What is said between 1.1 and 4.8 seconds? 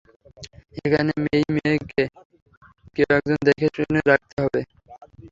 মেই-মেইকে কেউ একজন দেখেশুনে রাখতে হবে।